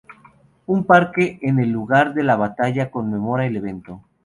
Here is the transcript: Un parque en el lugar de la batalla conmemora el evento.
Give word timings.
Un 0.65 0.83
parque 0.85 1.37
en 1.43 1.59
el 1.59 1.69
lugar 1.69 2.15
de 2.15 2.23
la 2.23 2.35
batalla 2.35 2.89
conmemora 2.89 3.45
el 3.45 3.55
evento. 3.55 4.03